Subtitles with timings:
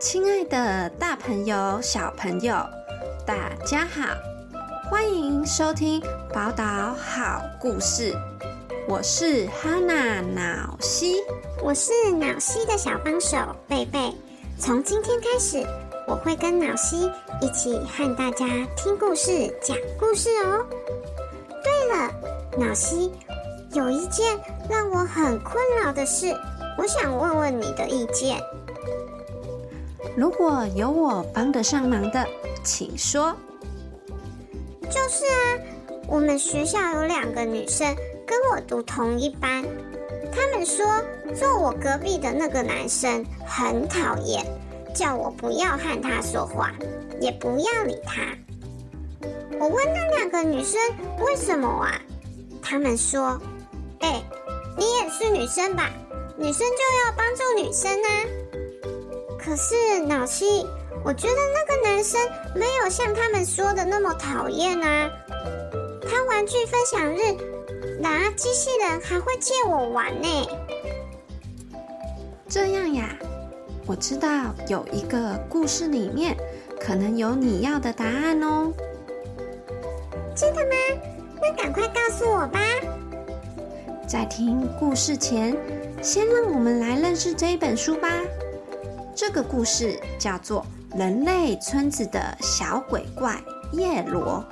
[0.00, 2.54] 亲爱的，大朋友、小朋友，
[3.26, 4.02] 大家好，
[4.88, 6.02] 欢迎收听
[6.32, 8.14] 宝岛好故事。
[8.88, 11.16] 我是哈娜脑西，
[11.62, 13.36] 我是脑西的小帮手
[13.68, 14.10] 贝贝。
[14.58, 15.62] 从今天开始，
[16.08, 17.12] 我会跟脑西
[17.42, 20.64] 一起和大家听故事、讲故事哦。
[21.62, 22.10] 对了，
[22.58, 23.12] 脑西
[23.74, 24.34] 有一件
[24.66, 26.34] 让我很困扰的事，
[26.78, 28.42] 我想问问你的意见。
[30.16, 32.26] 如果有我帮得上忙的，
[32.64, 33.34] 请说。
[34.82, 35.58] 就是啊，
[36.08, 37.94] 我们学校有两个女生
[38.26, 39.64] 跟我读同一班，
[40.32, 40.84] 她们说
[41.34, 44.44] 坐我隔壁的那个男生很讨厌，
[44.94, 46.72] 叫我不要和他说话，
[47.20, 48.22] 也不要理他。
[49.60, 50.80] 我问那两个女生
[51.20, 52.00] 为什么啊？
[52.62, 53.40] 她们说
[54.00, 54.22] ：“哎，
[54.76, 55.90] 你也是女生吧？
[56.36, 58.08] 女生就要帮助女生啊。”
[59.42, 59.74] 可是
[60.06, 60.66] 老七，
[61.02, 62.20] 我觉得那个男生
[62.54, 65.10] 没有像他们说的那么讨厌啊。
[66.02, 67.18] 他玩具分享日
[67.98, 70.46] 拿机器人还会借我玩呢。
[72.48, 73.16] 这样呀，
[73.86, 76.36] 我知道有一个故事里面
[76.78, 78.70] 可能有你要的答案哦。
[80.36, 81.00] 真的吗？
[81.40, 82.60] 那赶快告诉我吧。
[84.06, 85.56] 在听故事前，
[86.02, 88.08] 先让我们来认识这一本书吧。
[89.20, 90.64] 这个故事叫做
[90.98, 93.38] 《人类村子的小鬼怪
[93.70, 94.42] 叶罗》。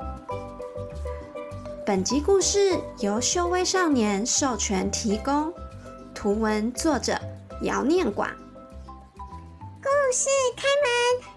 [1.87, 5.51] 本集故事由修威少年授权提供，
[6.15, 7.19] 图文作者
[7.63, 8.29] 姚念广。
[9.17, 10.93] 故事开门，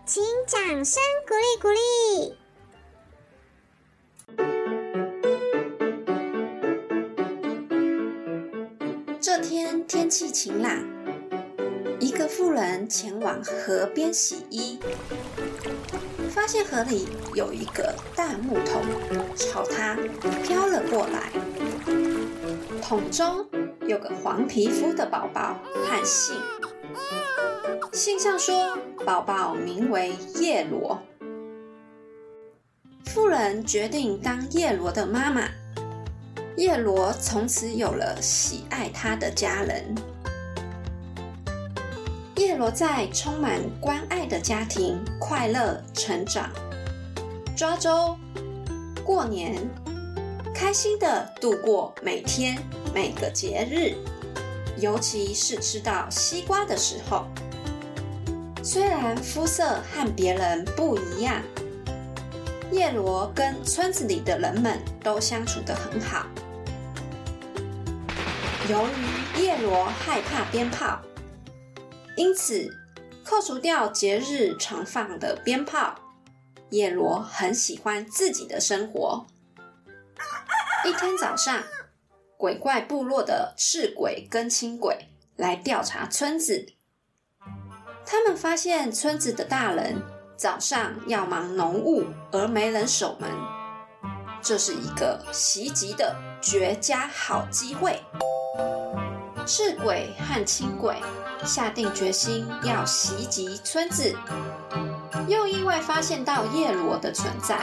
[0.06, 2.36] 请掌声鼓励鼓励。
[9.22, 11.01] 这天天气晴朗。
[12.02, 14.80] 一个妇人前往河边洗衣，
[16.32, 18.82] 发现河里有一个大木桶，
[19.36, 19.96] 朝他
[20.44, 21.32] 飘了过来。
[22.82, 23.48] 桶中
[23.88, 26.36] 有个黄皮肤的宝宝和信，
[27.94, 31.00] 信上说宝宝名为叶罗。
[33.06, 35.48] 妇人决定当叶罗的妈妈，
[36.58, 39.94] 叶罗从此有了喜爱他的家人。
[42.62, 46.48] 罗在充满关爱的家庭快乐成长，
[47.58, 48.16] 抓周、
[49.04, 49.60] 过年，
[50.54, 52.56] 开心的度过每天
[52.94, 53.96] 每个节日，
[54.80, 57.26] 尤其是吃到西瓜的时候。
[58.62, 61.42] 虽然肤色和别人不一样，
[62.72, 66.28] 叶罗跟村子里的人们都相处得很好。
[68.70, 71.00] 由于叶罗害怕鞭炮。
[72.22, 72.72] 因此，
[73.26, 75.96] 扣除掉节日常放的鞭炮，
[76.70, 79.26] 叶罗很喜欢自己的生活。
[80.86, 81.64] 一天早上，
[82.38, 86.68] 鬼怪部落的赤鬼跟青鬼来调查村子。
[88.06, 90.00] 他们发现村子的大人
[90.38, 93.32] 早上要忙农务，而没人守门，
[94.44, 98.00] 这是一个袭击的绝佳好机会。
[99.46, 100.96] 赤鬼和青鬼
[101.44, 104.16] 下定决心要袭击村子，
[105.28, 107.60] 又意外发现到叶罗的存在，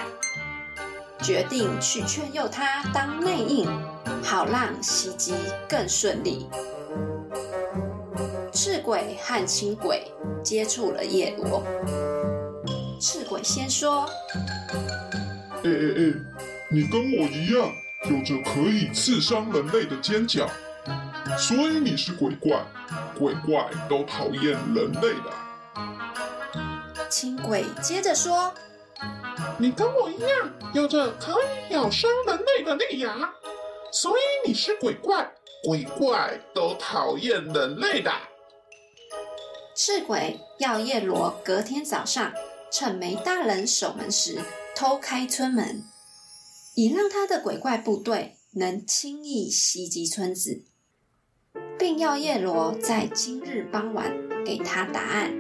[1.23, 3.69] 决定去劝诱他当内应，
[4.23, 5.35] 好让袭击
[5.69, 6.49] 更顺利。
[8.53, 10.11] 赤鬼和青鬼
[10.43, 11.63] 接触了叶罗，
[13.01, 14.05] 赤鬼先说
[15.63, 16.13] ：“哎哎哎，
[16.71, 17.71] 你跟我一样，
[18.11, 20.49] 有着可以刺伤人类的尖角。”
[21.37, 22.65] 所以你是鬼怪，
[23.19, 25.33] 鬼怪都讨厌人类的。
[27.11, 28.53] 青鬼接着说
[29.59, 33.33] ：“你跟我一样，有着可以咬伤人类的利牙，
[33.93, 35.31] 所以你是鬼怪，
[35.65, 38.13] 鬼怪都讨厌人类的。”
[39.77, 42.33] 赤鬼要夜罗隔天早上
[42.71, 44.41] 趁没大人守门时
[44.75, 45.85] 偷开村门，
[46.75, 50.65] 以让他的鬼怪部队能轻易袭击村子。
[51.79, 54.13] 并要叶罗在今日傍晚
[54.45, 55.33] 给他答案。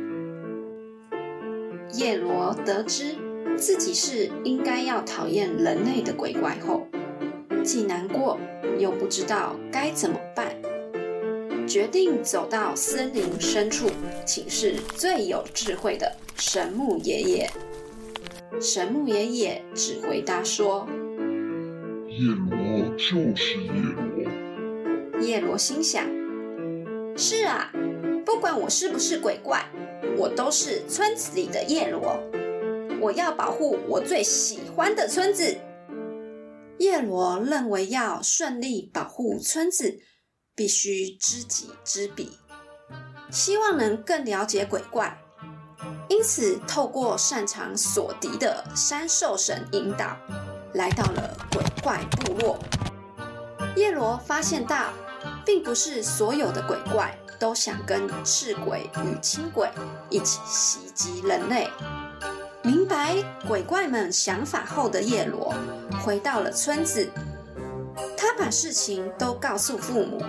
[1.94, 3.16] 叶罗得知
[3.56, 6.86] 自己是应该要讨厌人类的鬼怪后，
[7.64, 8.38] 既难过
[8.78, 10.46] 又不知道该怎么办，
[11.66, 13.90] 决定走到森林深处
[14.24, 17.50] 请示最有智慧的神木爷爷。
[18.60, 20.86] 神木爷爷只回答说
[22.06, 26.17] ：“叶罗就是叶罗。”叶罗心想。
[27.20, 27.68] 是啊，
[28.24, 29.68] 不管我是不是鬼怪，
[30.16, 32.16] 我都是村子里的叶罗，
[33.00, 35.58] 我要保护我最喜欢的村子。
[36.78, 39.98] 叶罗认为，要顺利保护村子，
[40.54, 42.38] 必须知己知彼，
[43.32, 45.18] 希望能更了解鬼怪，
[46.08, 50.16] 因此透过擅长锁敌的山兽神引导，
[50.74, 52.56] 来到了鬼怪部落。
[53.74, 54.92] 叶罗发现到，
[55.48, 57.16] 并不是所有的鬼怪。
[57.38, 59.70] 都想跟赤鬼与青鬼
[60.10, 61.70] 一起袭击人类。
[62.64, 63.14] 明白
[63.46, 65.54] 鬼怪们想法后的叶罗
[66.04, 67.08] 回到了村子，
[68.16, 70.20] 他把事情都告诉父母，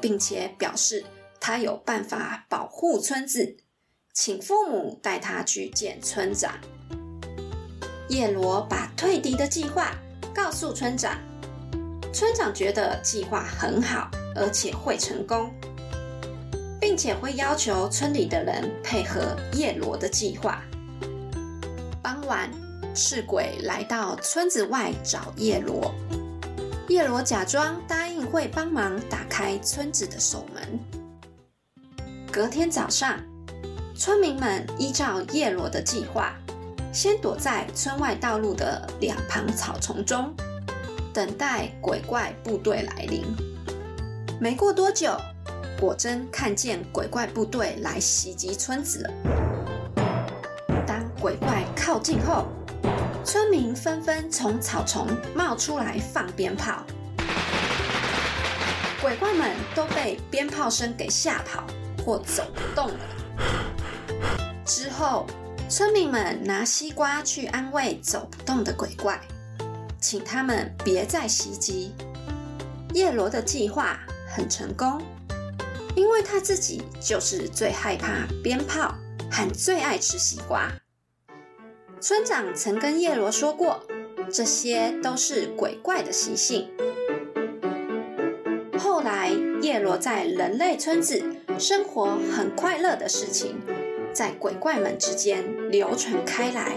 [0.00, 1.04] 并且表示
[1.40, 3.56] 他有办法保护村子，
[4.12, 6.52] 请父母带他去见村长。
[8.08, 9.90] 叶罗把退敌的计划
[10.32, 11.18] 告诉村长，
[12.12, 15.50] 村长觉得计划很好，而且会成功。
[16.84, 20.62] 并且会要求村里的人配合叶罗的计划。
[22.02, 22.50] 傍晚，
[22.94, 25.94] 赤鬼来到村子外找叶罗，
[26.88, 30.78] 叶罗假装答应会帮忙打开村子的守门。
[32.30, 33.18] 隔天早上，
[33.96, 36.34] 村民们依照叶罗的计划，
[36.92, 40.34] 先躲在村外道路的两旁草丛中，
[41.14, 43.24] 等待鬼怪部队来临。
[44.40, 45.16] 没过多久。
[45.80, 49.10] 果真看见鬼怪部队来袭击村子了。
[50.86, 52.46] 当鬼怪靠近后，
[53.24, 56.84] 村民纷纷从草丛冒出来放鞭炮，
[59.02, 61.64] 鬼怪们都被鞭炮声给吓跑
[62.04, 62.98] 或走不动了。
[64.64, 65.26] 之后，
[65.68, 69.20] 村民们拿西瓜去安慰走不动的鬼怪，
[70.00, 71.92] 请他们别再袭击。
[72.94, 73.98] 叶罗的计划
[74.34, 75.00] 很成功。
[75.96, 78.92] 因为他自己就是最害怕鞭炮
[79.30, 80.68] 和最爱吃西瓜。
[82.00, 83.80] 村长曾跟叶罗说过，
[84.32, 86.68] 这些都是鬼怪的习性。
[88.76, 89.30] 后来，
[89.62, 91.24] 叶罗在人类村子
[91.58, 93.60] 生活很快乐的事情，
[94.12, 96.74] 在鬼怪们之间流传开来。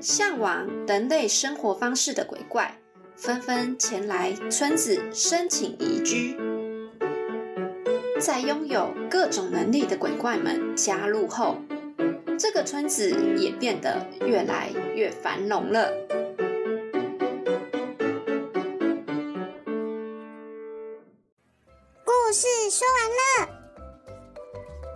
[0.00, 2.81] 向往人类生活方式的鬼怪，
[3.16, 6.36] 纷纷前来村子申请移居。
[8.20, 11.56] 在拥有各种能力的鬼怪们加入后，
[12.38, 15.92] 这个村子也变得越来越繁荣了。
[22.04, 23.48] 故事说完了，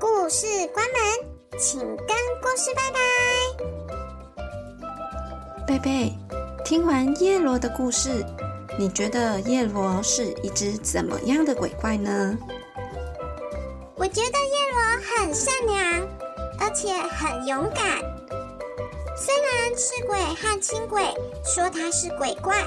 [0.01, 1.03] 故事关门，
[1.59, 2.99] 请跟故事拜拜。
[5.67, 6.17] 贝贝，
[6.67, 8.27] 听完叶罗的故事，
[8.77, 12.37] 你觉得叶罗是一只怎么样的鬼怪呢？
[13.95, 16.09] 我觉得叶罗很善良，
[16.59, 18.01] 而且很勇敢。
[19.17, 21.05] 虽然赤鬼和青鬼
[21.45, 22.65] 说他是鬼怪，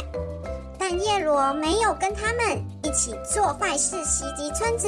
[0.78, 4.88] 但叶罗没有跟他们一起做坏事袭击村子。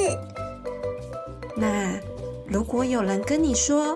[1.54, 2.00] 那
[2.48, 3.94] 如果有人跟你说，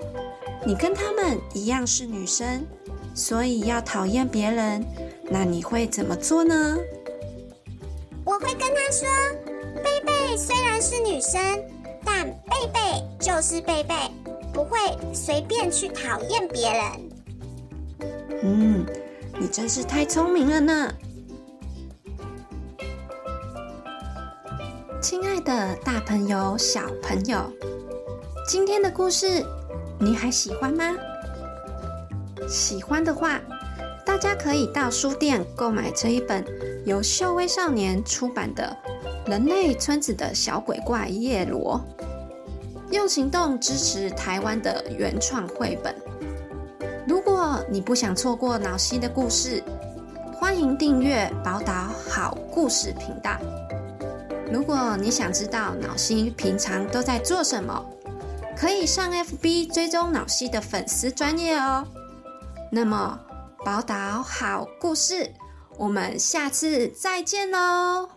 [0.66, 2.66] 你跟他们一样是女生，
[3.14, 4.84] 所以要讨厌别人，
[5.28, 6.76] 那你会怎么做呢？
[8.24, 9.06] 我会跟他说
[9.82, 11.40] ：“贝贝虽然是女生。”
[12.04, 12.80] 但贝贝
[13.18, 13.94] 就是贝贝，
[14.52, 14.78] 不会
[15.12, 16.82] 随便去讨厌别人。
[18.42, 18.86] 嗯，
[19.38, 20.92] 你真是太聪明了呢，
[25.02, 27.52] 亲爱的大朋友、小朋友，
[28.48, 29.44] 今天的故事
[29.98, 30.94] 你还喜欢吗？
[32.48, 33.40] 喜欢的话，
[34.16, 36.42] 大家可以到书店购买这一本
[36.86, 38.74] 由秀威少年出版的
[39.30, 41.78] 《人类村子的小鬼怪叶罗》。
[42.94, 45.94] 用行动支持台湾的原创绘本。
[47.06, 49.62] 如果你不想错过脑溪的故事，
[50.32, 53.36] 欢迎订阅宝岛好故事频道。
[54.50, 57.84] 如果你想知道脑溪平常都在做什么，
[58.56, 61.86] 可以上 FB 追踪脑溪的粉丝专业哦。
[62.72, 63.20] 那么，
[63.66, 65.34] 宝岛好故事，
[65.76, 68.15] 我们下次再见喽。